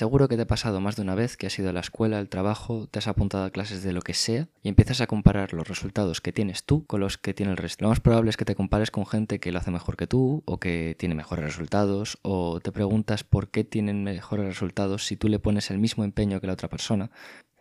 Seguro 0.00 0.28
que 0.28 0.36
te 0.36 0.44
ha 0.44 0.46
pasado 0.46 0.80
más 0.80 0.96
de 0.96 1.02
una 1.02 1.14
vez 1.14 1.36
que 1.36 1.46
has 1.46 1.58
ido 1.58 1.68
a 1.68 1.74
la 1.74 1.80
escuela, 1.80 2.18
al 2.18 2.30
trabajo, 2.30 2.86
te 2.90 2.98
has 2.98 3.06
apuntado 3.06 3.44
a 3.44 3.50
clases 3.50 3.82
de 3.82 3.92
lo 3.92 4.00
que 4.00 4.14
sea 4.14 4.48
y 4.62 4.70
empiezas 4.70 5.02
a 5.02 5.06
comparar 5.06 5.52
los 5.52 5.68
resultados 5.68 6.22
que 6.22 6.32
tienes 6.32 6.64
tú 6.64 6.86
con 6.86 7.00
los 7.00 7.18
que 7.18 7.34
tiene 7.34 7.52
el 7.52 7.58
resto. 7.58 7.84
Lo 7.84 7.90
más 7.90 8.00
probable 8.00 8.30
es 8.30 8.38
que 8.38 8.46
te 8.46 8.54
compares 8.54 8.90
con 8.90 9.04
gente 9.04 9.40
que 9.40 9.52
lo 9.52 9.58
hace 9.58 9.70
mejor 9.70 9.98
que 9.98 10.06
tú 10.06 10.42
o 10.46 10.58
que 10.58 10.96
tiene 10.98 11.14
mejores 11.14 11.44
resultados 11.44 12.16
o 12.22 12.60
te 12.60 12.72
preguntas 12.72 13.24
por 13.24 13.50
qué 13.50 13.62
tienen 13.62 14.02
mejores 14.02 14.46
resultados 14.46 15.04
si 15.04 15.18
tú 15.18 15.28
le 15.28 15.38
pones 15.38 15.70
el 15.70 15.76
mismo 15.76 16.02
empeño 16.02 16.40
que 16.40 16.46
la 16.46 16.54
otra 16.54 16.70
persona. 16.70 17.10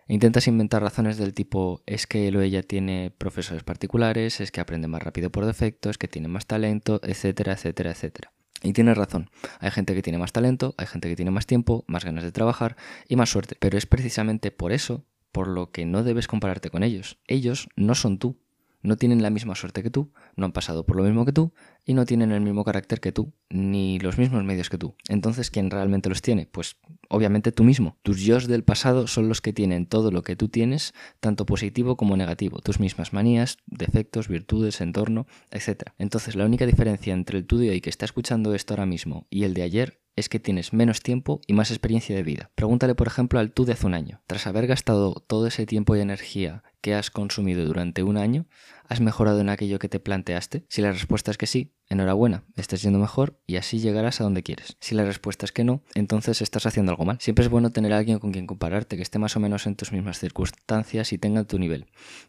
Intentas 0.08 0.48
inventar 0.48 0.82
razones 0.82 1.18
del 1.18 1.34
tipo 1.34 1.84
es 1.86 2.08
que 2.08 2.30
él 2.30 2.38
o 2.38 2.42
ella 2.42 2.64
tiene 2.64 3.12
profesores 3.18 3.64
particulares, 3.64 4.40
es 4.40 4.54
que 4.54 4.62
aprende 4.62 4.88
más 4.88 5.04
rápido 5.04 5.30
por 5.30 5.46
defecto, 5.46 5.90
es 5.90 5.98
que 5.98 6.08
tiene 6.08 6.30
más 6.30 6.46
talento, 6.46 7.02
etcétera, 7.04 7.52
etcétera, 7.52 7.92
etcétera. 7.92 8.32
Y 8.62 8.74
tienes 8.74 8.98
razón, 8.98 9.30
hay 9.60 9.72
gente 9.72 9.96
que 9.96 10.02
tiene 10.02 10.20
más 10.20 10.34
talento, 10.34 10.76
hay 10.78 10.88
gente 10.88 11.08
que 11.08 11.16
tiene 11.16 11.32
más 11.32 11.46
tiempo, 11.46 11.86
más 11.88 12.04
ganas 12.04 12.24
de 12.24 12.32
trabajar 12.32 12.76
y 13.08 13.16
más 13.16 13.30
suerte, 13.30 13.56
pero 13.60 13.78
es 13.78 13.86
precisamente 13.86 14.52
por 14.52 14.72
eso 14.72 15.06
por 15.32 15.48
lo 15.48 15.72
que 15.72 15.86
no 15.86 16.04
debes 16.04 16.28
compararte 16.28 16.70
con 16.70 16.84
ellos. 16.84 17.20
Ellos 17.28 17.70
no 17.76 17.96
son 17.96 18.18
tú, 18.18 18.40
no 18.82 18.98
tienen 18.98 19.22
la 19.22 19.30
misma 19.30 19.56
suerte 19.56 19.84
que 19.84 19.90
tú, 19.90 20.12
no 20.36 20.46
han 20.46 20.52
pasado 20.52 20.86
por 20.86 20.96
lo 20.96 21.04
mismo 21.04 21.26
que 21.26 21.34
tú 21.34 21.54
y 21.86 21.94
no 21.94 22.06
tienen 22.06 22.32
el 22.32 22.42
mismo 22.42 22.64
carácter 22.64 23.00
que 23.00 23.12
tú, 23.12 23.34
ni 23.50 24.00
los 24.00 24.18
mismos 24.18 24.44
medios 24.44 24.70
que 24.70 24.78
tú. 24.78 24.96
Entonces, 25.08 25.52
¿quién 25.52 25.70
realmente 25.70 26.10
los 26.10 26.22
tiene? 26.22 26.48
Pues 26.52 26.78
obviamente 27.10 27.52
tú 27.52 27.64
mismo. 27.64 27.98
Tus 28.04 28.22
yo 28.22 28.40
del 28.40 28.64
pasado 28.64 29.08
son 29.08 29.28
los 29.28 29.42
que 29.42 29.54
tienen 29.54 29.86
todo 29.86 30.12
lo 30.12 30.22
que 30.22 30.36
tú 30.36 30.50
tienes, 30.50 30.94
tanto 31.20 31.46
positivo 31.46 31.98
como 31.98 32.16
negativo, 32.16 32.60
tus 32.60 32.80
mismas 32.80 33.12
manías, 33.12 33.58
defectos, 33.66 34.28
virtudes, 34.28 34.82
entorno, 34.82 35.28
etc. 35.52 35.90
Entonces, 35.98 36.36
la 36.36 36.46
única 36.46 36.66
diferencia 36.66 37.14
entre 37.14 37.40
el 37.40 37.46
tú 37.46 37.58
de 37.58 37.72
hoy 37.72 37.82
que 37.82 37.90
está 37.90 38.06
escuchando 38.06 38.54
esto 38.54 38.74
ahora 38.74 38.86
mismo 38.86 39.28
y 39.30 39.44
el 39.44 39.54
de 39.54 39.64
ayer 39.64 40.00
es 40.20 40.30
que 40.30 40.40
tienes 40.40 40.74
menos 40.74 41.02
tiempo 41.02 41.42
y 41.48 41.54
más 41.54 41.72
experiencia 41.72 42.16
de 42.16 42.24
vida. 42.24 42.52
Pregúntale, 42.56 42.96
por 42.96 43.08
ejemplo, 43.08 43.40
al 43.40 43.52
tú 43.52 43.66
de 43.66 43.74
hace 43.74 43.86
un 43.86 43.94
año. 43.94 44.22
Tras 44.28 44.48
haber 44.48 44.68
gastado 44.68 45.14
todo 45.14 45.48
ese 45.48 45.66
tiempo 45.66 45.96
y 45.96 46.02
energía 46.02 46.64
que 46.82 46.96
has 46.96 47.12
consumido 47.12 47.66
durante 47.66 48.04
un 48.04 48.18
año, 48.18 48.46
¿has 48.88 49.02
mejorado 49.02 49.42
en 49.42 49.50
aquello 49.50 49.80
que 49.80 49.90
te 49.90 50.00
planteaste? 50.00 50.66
Si 50.70 50.82
la 50.82 50.92
respuesta 50.92 51.32
es 51.32 51.38
que 51.38 51.48
sí, 51.48 51.74
enhorabuena, 51.90 52.44
estás 52.56 52.82
yendo 52.84 53.00
mejor 53.00 53.40
y 53.48 53.56
así 53.58 53.80
llegarás 53.80 54.22
a 54.22 54.24
donde 54.24 54.44
quieres. 54.44 54.78
Si 54.80 54.94
la 54.94 55.04
respuesta 55.04 55.46
es 55.46 55.52
que 55.52 55.64
no, 55.64 55.82
entonces 55.96 56.42
estás 56.42 56.66
haciendo 56.68 56.92
algo 56.92 57.04
mal. 57.04 57.18
Siempre 57.20 57.44
es 57.44 57.50
bueno 57.50 57.72
tener 57.72 57.94
a 57.94 57.98
alguien 57.98 58.20
con 58.20 58.32
quien 58.32 58.46
compararte, 58.46 58.96
que 58.96 59.02
esté 59.02 59.18
más 59.18 59.36
o 59.36 59.40
menos 59.40 59.66
en 59.66 59.76
tus 59.76 59.92
mismas 59.92 60.20
circunstancias 60.20 61.12
y 61.14 61.18
tenga 61.18 61.44
tu 61.44 61.58
nivel. 61.58 61.88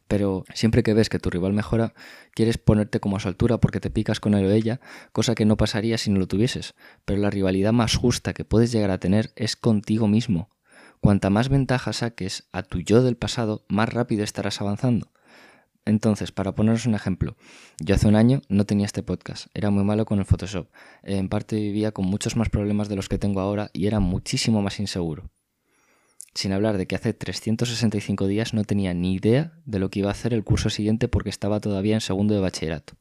Pero 0.08 0.44
siempre 0.54 0.82
que 0.82 0.94
ves 0.94 1.10
que 1.10 1.18
tu 1.18 1.30
rival 1.30 1.52
mejora, 1.52 1.92
quieres 2.32 2.56
ponerte 2.56 3.00
como 3.00 3.18
a 3.18 3.20
su 3.20 3.28
altura 3.28 3.58
porque 3.58 3.80
te 3.80 3.90
picas 3.90 4.18
con 4.18 4.34
él 4.34 4.46
o 4.46 4.50
ella, 4.50 4.80
cosa 5.12 5.34
que 5.34 5.44
no 5.44 5.56
pasaría 5.56 5.98
si 5.98 6.10
no 6.10 6.18
lo 6.18 6.26
tuvieses. 6.26 6.74
Pero 7.04 7.20
la 7.20 7.30
rivalidad 7.30 7.72
más 7.72 7.96
justa 7.96 8.32
que 8.32 8.44
puedes 8.44 8.72
llegar 8.72 8.90
a 8.90 8.98
tener 8.98 9.32
es 9.36 9.56
contigo 9.56 10.08
mismo. 10.08 10.48
Cuanta 11.00 11.30
más 11.30 11.48
ventaja 11.48 11.92
saques 11.92 12.48
a 12.52 12.62
tu 12.62 12.80
yo 12.80 13.02
del 13.02 13.16
pasado, 13.16 13.64
más 13.68 13.88
rápido 13.92 14.22
estarás 14.22 14.60
avanzando. 14.60 15.10
Entonces, 15.84 16.30
para 16.30 16.54
poneros 16.54 16.86
un 16.86 16.94
ejemplo, 16.94 17.36
yo 17.78 17.94
hace 17.94 18.06
un 18.06 18.16
año 18.16 18.42
no 18.48 18.66
tenía 18.66 18.86
este 18.86 19.02
podcast, 19.02 19.46
era 19.54 19.70
muy 19.70 19.82
malo 19.82 20.04
con 20.04 20.18
el 20.18 20.24
Photoshop, 20.24 20.68
en 21.02 21.28
parte 21.28 21.56
vivía 21.56 21.92
con 21.92 22.06
muchos 22.06 22.36
más 22.36 22.48
problemas 22.48 22.88
de 22.88 22.96
los 22.96 23.08
que 23.08 23.18
tengo 23.18 23.40
ahora 23.40 23.70
y 23.72 23.86
era 23.86 23.98
muchísimo 23.98 24.62
más 24.62 24.78
inseguro. 24.78 25.30
Sin 26.34 26.52
hablar 26.52 26.78
de 26.78 26.86
que 26.86 26.94
hace 26.94 27.12
365 27.12 28.26
días 28.26 28.54
no 28.54 28.64
tenía 28.64 28.94
ni 28.94 29.14
idea 29.14 29.52
de 29.64 29.78
lo 29.78 29.90
que 29.90 30.00
iba 30.00 30.08
a 30.08 30.12
hacer 30.12 30.32
el 30.32 30.44
curso 30.44 30.70
siguiente 30.70 31.08
porque 31.08 31.30
estaba 31.30 31.60
todavía 31.60 31.94
en 31.94 32.00
segundo 32.00 32.34
de 32.34 32.40
bachillerato. 32.40 32.94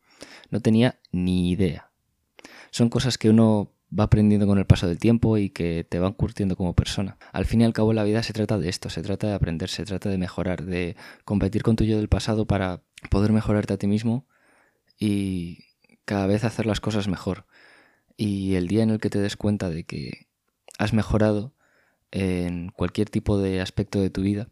No 0.50 0.62
tenía 0.62 1.00
ni 1.12 1.52
idea. 1.52 1.92
Son 2.72 2.90
cosas 2.90 3.18
que 3.18 3.30
uno 3.30 3.72
va 3.98 4.04
aprendiendo 4.06 4.46
con 4.48 4.58
el 4.60 4.66
paso 4.66 4.88
del 4.88 5.00
tiempo 5.00 5.38
y 5.38 5.50
que 5.50 5.86
te 5.88 6.00
van 6.00 6.14
curtiendo 6.14 6.56
como 6.56 6.74
persona. 6.74 7.18
Al 7.32 7.46
fin 7.46 7.62
y 7.62 7.64
al 7.64 7.74
cabo 7.74 7.94
la 7.94 8.04
vida 8.04 8.24
se 8.24 8.34
trata 8.34 8.58
de 8.58 8.70
esto, 8.70 8.90
se 8.90 9.02
trata 9.02 9.28
de 9.28 9.34
aprender, 9.34 9.70
se 9.70 9.86
trata 9.86 10.10
de 10.10 10.18
mejorar, 10.18 10.64
de 10.66 10.96
competir 11.26 11.64
con 11.64 11.76
tu 11.76 11.84
yo 11.84 11.98
del 11.98 12.10
pasado 12.10 12.46
para 12.46 12.84
poder 13.10 13.32
mejorarte 13.32 13.74
a 13.74 13.78
ti 13.78 13.88
mismo 13.88 14.28
y 15.00 15.66
cada 16.06 16.28
vez 16.28 16.44
hacer 16.44 16.66
las 16.66 16.82
cosas 16.82 17.08
mejor. 17.08 17.46
Y 18.18 18.56
el 18.56 18.68
día 18.68 18.84
en 18.84 18.92
el 18.92 19.00
que 19.00 19.10
te 19.10 19.20
des 19.20 19.38
cuenta 19.38 19.70
de 19.70 19.86
que 19.86 20.28
has 20.78 20.94
mejorado 20.94 21.54
en 22.12 22.70
cualquier 22.70 23.10
tipo 23.10 23.38
de 23.38 23.62
aspecto 23.62 24.02
de 24.02 24.10
tu 24.10 24.22
vida, 24.22 24.50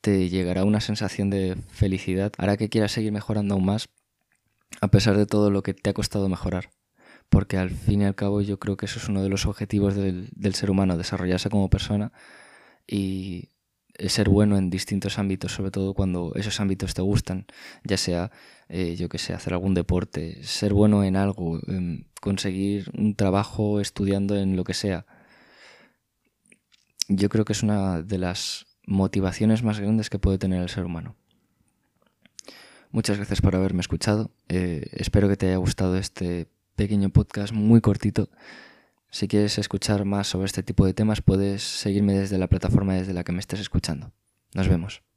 te 0.00 0.28
llegará 0.28 0.64
una 0.64 0.80
sensación 0.80 1.30
de 1.30 1.56
felicidad, 1.68 2.32
hará 2.38 2.56
que 2.56 2.68
quieras 2.68 2.92
seguir 2.92 3.12
mejorando 3.12 3.54
aún 3.54 3.66
más 3.66 3.88
a 4.80 4.88
pesar 4.88 5.16
de 5.16 5.26
todo 5.26 5.50
lo 5.50 5.62
que 5.62 5.74
te 5.74 5.90
ha 5.90 5.94
costado 5.94 6.28
mejorar 6.28 6.70
porque 7.30 7.56
al 7.56 7.70
fin 7.70 8.02
y 8.02 8.04
al 8.04 8.16
cabo 8.16 8.42
yo 8.42 8.58
creo 8.58 8.76
que 8.76 8.86
eso 8.86 8.98
es 8.98 9.08
uno 9.08 9.22
de 9.22 9.28
los 9.28 9.46
objetivos 9.46 9.94
del, 9.94 10.54
ser 10.54 10.70
humano, 10.70 10.98
desarrollarse 10.98 11.48
como 11.48 11.70
persona 11.70 12.12
y 12.86 13.48
ser 14.08 14.28
bueno 14.28 14.58
en 14.58 14.68
distintos 14.68 15.18
ámbitos, 15.18 15.52
sobre 15.52 15.70
todo 15.70 15.94
cuando 15.94 16.32
esos 16.34 16.58
ámbitos 16.58 16.92
te 16.92 17.02
gustan, 17.02 17.46
ya 17.84 17.96
sea, 17.96 18.32
eh, 18.68 18.96
yo 18.96 19.08
que 19.08 19.18
sé, 19.18 19.32
hacer 19.32 19.52
algún 19.52 19.74
deporte, 19.74 20.42
ser 20.42 20.72
bueno 20.74 21.04
en 21.04 21.16
algo, 21.16 21.60
conseguir 22.20 22.90
un 22.98 23.14
trabajo 23.14 23.80
estudiando 23.80 24.36
en 24.36 24.56
lo 24.56 24.64
que 24.64 24.74
sea. 24.74 25.06
Yo 27.08 27.28
creo 27.28 27.44
que 27.44 27.52
es 27.52 27.62
una 27.62 28.02
de 28.02 28.18
las 28.18 28.66
motivaciones 28.86 29.62
más 29.62 29.78
grandes 29.78 30.10
que 30.10 30.18
puede 30.18 30.38
tener 30.38 30.62
el 30.62 30.68
ser 30.68 30.84
humano. 30.84 31.14
Muchas 32.90 33.18
gracias 33.18 33.40
por 33.40 33.54
haberme 33.54 33.82
escuchado. 33.82 34.32
Eh, 34.48 34.88
espero 34.92 35.28
que 35.28 35.36
te 35.36 35.46
haya 35.46 35.56
gustado 35.58 35.96
este 35.96 36.48
pequeño 36.80 37.10
podcast 37.10 37.52
muy 37.52 37.82
cortito. 37.82 38.30
Si 39.10 39.28
quieres 39.28 39.58
escuchar 39.58 40.06
más 40.06 40.28
sobre 40.28 40.46
este 40.46 40.62
tipo 40.62 40.86
de 40.86 40.94
temas, 40.94 41.20
puedes 41.20 41.62
seguirme 41.62 42.14
desde 42.14 42.38
la 42.38 42.46
plataforma 42.46 42.94
desde 42.94 43.12
la 43.12 43.22
que 43.22 43.32
me 43.32 43.40
estés 43.40 43.60
escuchando. 43.60 44.14
Nos 44.54 44.66
vemos. 44.66 45.09